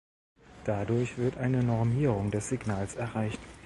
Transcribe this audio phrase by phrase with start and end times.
[0.63, 3.37] Dadurch wird eine Normierung des Signals erreicht.